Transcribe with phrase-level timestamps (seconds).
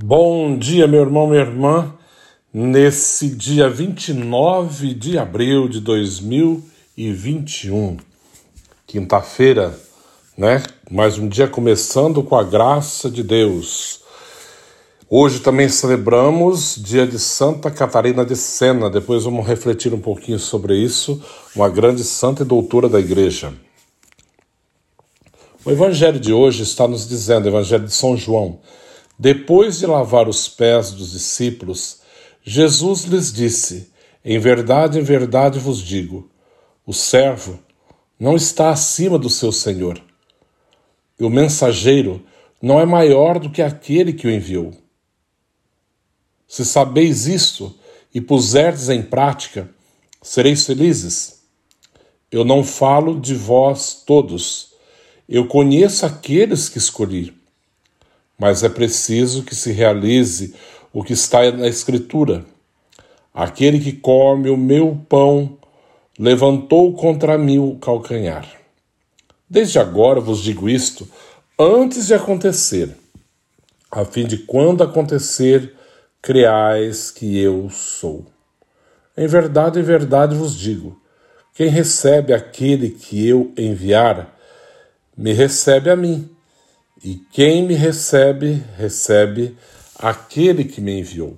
[0.00, 1.92] Bom dia, meu irmão, minha irmã.
[2.54, 7.96] Nesse dia 29 de abril de 2021,
[8.86, 9.76] quinta-feira,
[10.36, 10.62] né?
[10.88, 14.02] Mais um dia começando com a graça de Deus.
[15.10, 18.88] Hoje também celebramos dia de Santa Catarina de Sena.
[18.88, 21.20] Depois vamos refletir um pouquinho sobre isso.
[21.56, 23.52] Uma grande santa e doutora da igreja.
[25.64, 28.60] O evangelho de hoje está nos dizendo, Evangelho de São João,
[29.18, 32.02] depois de lavar os pés dos discípulos,
[32.44, 33.90] Jesus lhes disse:
[34.24, 36.30] Em verdade, em verdade vos digo:
[36.86, 37.58] o servo
[38.18, 40.00] não está acima do seu senhor,
[41.18, 42.24] e o mensageiro
[42.62, 44.72] não é maior do que aquele que o enviou.
[46.46, 47.74] Se sabeis isto
[48.14, 49.68] e puserdes em prática,
[50.22, 51.38] sereis felizes.
[52.30, 54.74] Eu não falo de vós todos,
[55.28, 57.37] eu conheço aqueles que escolhi
[58.38, 60.54] mas é preciso que se realize
[60.92, 62.44] o que está na Escritura.
[63.34, 65.58] Aquele que come o meu pão
[66.18, 68.48] levantou contra mim o calcanhar.
[69.50, 71.08] Desde agora vos digo isto
[71.58, 72.94] antes de acontecer,
[73.90, 75.74] a fim de quando acontecer,
[76.22, 78.26] creais que eu sou.
[79.16, 81.00] Em verdade, em verdade vos digo:
[81.54, 84.36] quem recebe aquele que eu enviar,
[85.16, 86.30] me recebe a mim.
[87.02, 89.56] E quem me recebe, recebe
[89.96, 91.36] aquele que me enviou.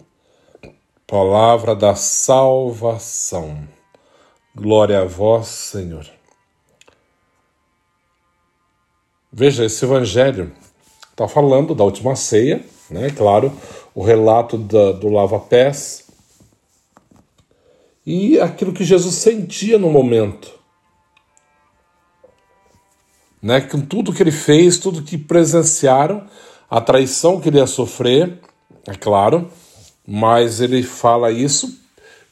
[1.06, 3.68] Palavra da salvação.
[4.54, 6.06] Glória a vós, Senhor.
[9.32, 10.52] Veja, esse evangelho
[11.10, 13.10] está falando da última ceia, né?
[13.10, 13.52] Claro,
[13.94, 16.06] o relato da, do lava-pés
[18.04, 20.59] e aquilo que Jesus sentia no momento
[23.42, 23.60] né?
[23.60, 26.26] Com tudo que ele fez, tudo que presenciaram,
[26.68, 28.38] a traição que ele ia sofrer,
[28.86, 29.50] é claro,
[30.06, 31.78] mas ele fala isso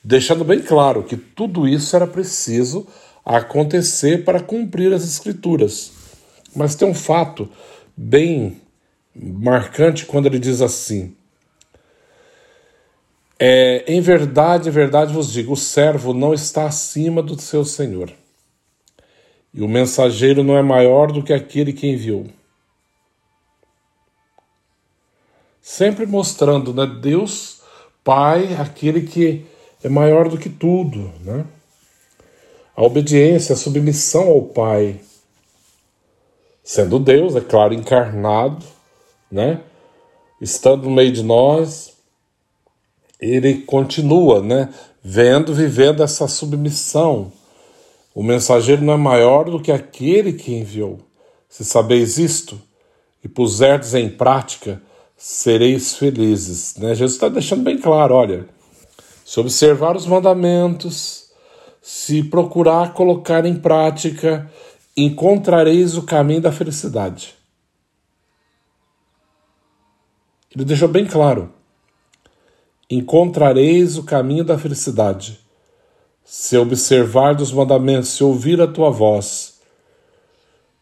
[0.02, 2.86] deixando bem claro que tudo isso era preciso
[3.24, 5.92] acontecer para cumprir as escrituras.
[6.54, 7.48] Mas tem um fato
[7.96, 8.60] bem
[9.14, 11.14] marcante quando ele diz assim:
[13.38, 18.12] é, em verdade, em verdade vos digo, o servo não está acima do seu senhor
[19.52, 22.26] e o mensageiro não é maior do que aquele que enviou.
[25.60, 27.58] Sempre mostrando, né, Deus
[28.02, 29.44] Pai, aquele que
[29.82, 31.44] é maior do que tudo, né?
[32.74, 35.00] A obediência, a submissão ao Pai,
[36.64, 38.64] sendo Deus, é claro, encarnado,
[39.30, 39.60] né?
[40.40, 41.92] Estando no meio de nós,
[43.20, 44.72] ele continua, né?
[45.02, 47.32] Vendo, vivendo essa submissão
[48.14, 50.98] o mensageiro não é maior do que aquele que enviou.
[51.48, 52.60] Se sabeis isto
[53.22, 54.82] e puserdes em prática,
[55.16, 56.76] sereis felizes.
[56.76, 56.94] Né?
[56.94, 58.48] Jesus está deixando bem claro: olha,
[59.24, 61.30] se observar os mandamentos,
[61.80, 64.50] se procurar colocar em prática,
[64.96, 67.34] encontrareis o caminho da felicidade.
[70.54, 71.52] Ele deixou bem claro:
[72.90, 75.47] encontrareis o caminho da felicidade
[76.28, 79.62] se observar dos mandamentos, se ouvir a tua voz,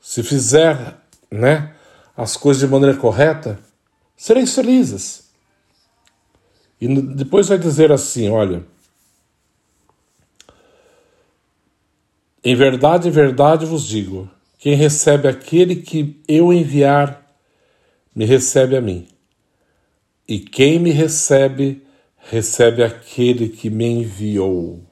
[0.01, 0.97] se fizer,
[1.31, 1.73] né,
[2.17, 3.57] as coisas de maneira correta,
[4.17, 5.31] sereis felizes.
[6.81, 8.67] E depois vai dizer assim, olha,
[12.43, 14.29] em verdade, em verdade vos digo,
[14.59, 17.25] quem recebe aquele que eu enviar,
[18.13, 19.07] me recebe a mim.
[20.27, 24.86] E quem me recebe, recebe aquele que me enviou.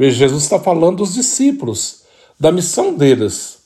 [0.00, 2.04] Veja, Jesus está falando dos discípulos,
[2.38, 3.64] da missão deles,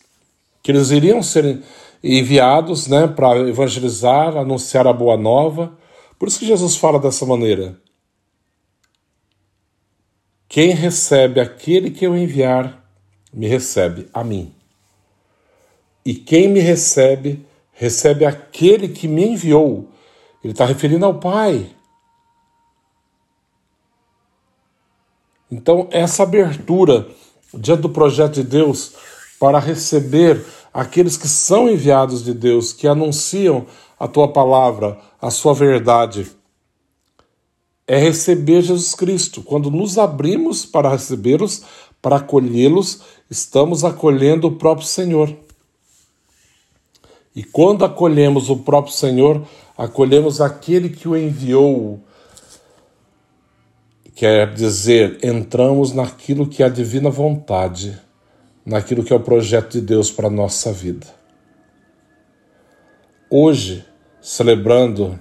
[0.65, 1.63] que eles iriam ser
[2.03, 5.79] enviados né, para evangelizar, anunciar a boa nova.
[6.19, 7.79] Por isso que Jesus fala dessa maneira.
[10.49, 12.85] Quem recebe aquele que eu enviar,
[13.33, 14.53] me recebe a mim.
[16.05, 19.89] E quem me recebe, recebe aquele que me enviou.
[20.43, 21.71] Ele está referindo ao Pai.
[25.55, 27.07] Então, essa abertura
[27.57, 28.95] diante do projeto de Deus
[29.39, 33.65] para receber aqueles que são enviados de Deus, que anunciam
[33.97, 36.27] a tua palavra, a sua verdade,
[37.87, 39.43] é receber Jesus Cristo.
[39.43, 41.63] Quando nos abrimos para recebê-los,
[42.03, 45.33] para acolhê-los, estamos acolhendo o próprio Senhor.
[47.33, 49.41] E quando acolhemos o próprio Senhor,
[49.79, 52.01] acolhemos aquele que o enviou
[54.15, 58.01] quer dizer, entramos naquilo que é a divina vontade,
[58.65, 61.07] naquilo que é o projeto de Deus para a nossa vida.
[63.29, 63.85] Hoje,
[64.21, 65.19] celebrando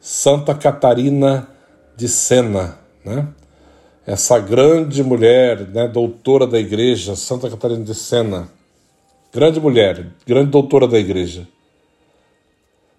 [0.00, 1.48] Santa Catarina
[1.96, 3.28] de Sena, né?
[4.06, 8.50] Essa grande mulher, né, doutora da igreja, Santa Catarina de Sena,
[9.32, 11.48] grande mulher, grande doutora da igreja.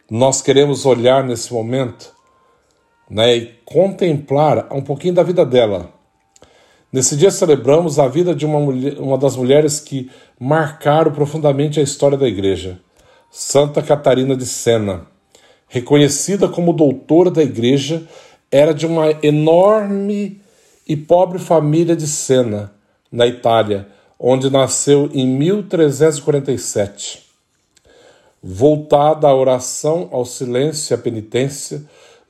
[0.10, 2.15] Nós queremos olhar nesse momento
[3.10, 5.94] né, e contemplar um pouquinho da vida dela.
[6.92, 10.10] Nesse dia celebramos a vida de uma, mulher, uma das mulheres que
[10.40, 12.80] marcaram profundamente a história da igreja,
[13.30, 15.06] Santa Catarina de Sena.
[15.68, 18.08] Reconhecida como doutora da igreja,
[18.52, 20.42] era de uma enorme
[20.88, 22.72] e pobre família de Sena,
[23.12, 23.88] na Itália,
[24.18, 27.26] onde nasceu em 1347.
[28.42, 31.84] Voltada à oração, ao silêncio e à penitência,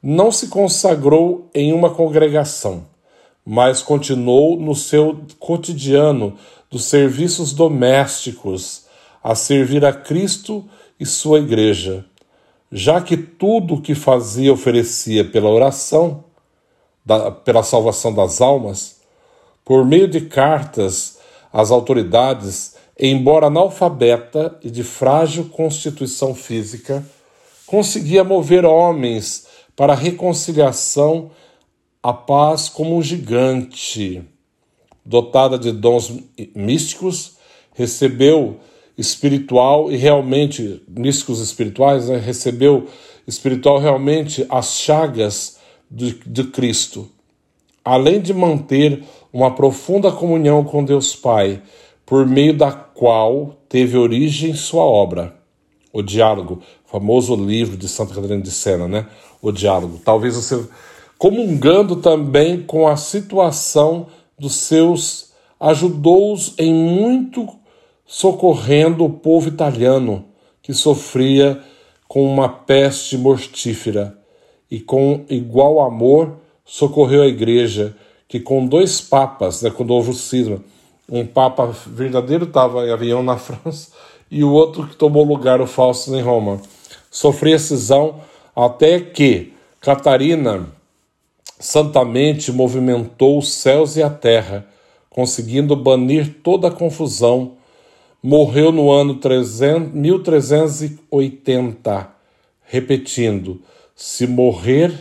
[0.07, 2.85] não se consagrou em uma congregação,
[3.43, 6.37] mas continuou no seu cotidiano
[6.69, 8.85] dos serviços domésticos
[9.23, 10.63] a servir a Cristo
[10.99, 12.05] e sua igreja,
[12.71, 16.23] já que tudo o que fazia oferecia pela oração,
[17.03, 18.97] da, pela salvação das almas,
[19.63, 21.17] por meio de cartas
[21.51, 27.03] às autoridades, embora analfabeta e de frágil constituição física,
[27.65, 29.44] conseguia mover homens
[29.75, 31.31] para a reconciliação,
[32.01, 34.23] a paz como um gigante.
[35.03, 36.13] Dotada de dons
[36.55, 37.37] místicos,
[37.73, 38.59] recebeu
[38.97, 42.87] espiritual e realmente, místicos espirituais, né, recebeu
[43.27, 45.57] espiritual realmente as chagas
[45.91, 47.09] de, de Cristo.
[47.83, 51.61] Além de manter uma profunda comunhão com Deus Pai,
[52.05, 55.35] por meio da qual teve origem sua obra.
[55.91, 56.61] O Diálogo,
[56.95, 59.05] famoso livro de Santa Catarina de Sena, né?
[59.41, 59.99] O Diálogo.
[60.03, 60.65] Talvez você
[61.17, 64.07] comungando também com a situação
[64.39, 67.49] dos seus, ajudou-os em muito
[68.05, 70.23] socorrendo o povo italiano
[70.61, 71.61] que sofria
[72.07, 74.17] com uma peste mortífera
[74.71, 77.95] e com igual amor socorreu a igreja
[78.27, 80.63] que com dois papas, né, quando houve o cisma,
[81.11, 83.91] um papa verdadeiro estava em avião na França
[84.31, 86.59] e o outro que tomou lugar, o falso, em Roma.
[87.15, 88.19] Sofria cisão
[88.53, 90.67] até que Catarina
[91.57, 94.67] santamente movimentou os céus e a terra,
[95.09, 97.53] conseguindo banir toda a confusão.
[98.21, 102.13] Morreu no ano 300, 1380,
[102.65, 103.61] repetindo:
[103.95, 104.91] Se morrer,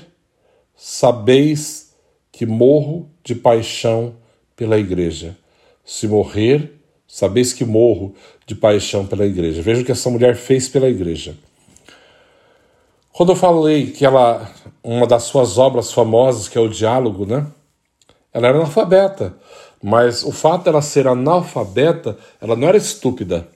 [0.77, 1.97] sabeis
[2.31, 4.15] que morro de paixão
[4.55, 5.37] pela Igreja.
[5.85, 6.75] Se morrer,
[7.09, 8.15] sabeis que morro
[8.47, 9.61] de paixão pela igreja.
[9.63, 11.35] Veja o que essa mulher fez pela igreja.
[13.17, 14.51] Quando eu falei que ela,
[14.83, 17.47] uma das suas obras famosas, que é o diálogo, né?
[18.33, 19.37] Ela era analfabeta,
[19.81, 23.47] mas o fato dela ser analfabeta, ela não era estúpida.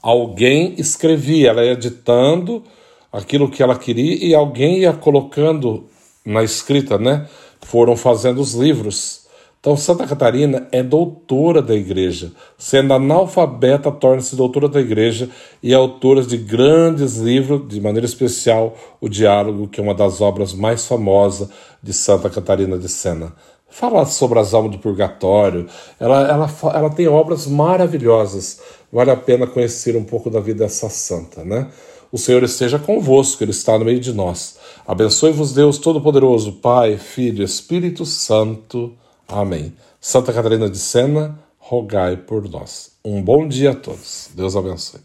[0.00, 2.62] Alguém escrevia, ela ia ditando
[3.10, 5.90] aquilo que ela queria e alguém ia colocando
[6.24, 7.28] na escrita, né?
[7.62, 9.23] Foram fazendo os livros.
[9.64, 12.32] Então, Santa Catarina é doutora da igreja.
[12.58, 15.30] Sendo analfabeta, torna-se doutora da igreja
[15.62, 20.20] e é autora de grandes livros, de maneira especial, O Diálogo, que é uma das
[20.20, 21.48] obras mais famosas
[21.82, 23.32] de Santa Catarina de Sena.
[23.66, 25.66] Fala sobre as almas do purgatório,
[25.98, 28.60] ela, ela, ela tem obras maravilhosas.
[28.92, 31.68] Vale a pena conhecer um pouco da vida dessa santa, né?
[32.12, 34.58] O Senhor esteja convosco, Ele está no meio de nós.
[34.86, 38.92] Abençoe-vos, Deus Todo-Poderoso, Pai, Filho, Espírito Santo.
[39.28, 39.72] Amém.
[40.00, 42.92] Santa Catarina de Sena, rogai por nós.
[43.04, 44.30] Um bom dia a todos.
[44.34, 45.00] Deus abençoe.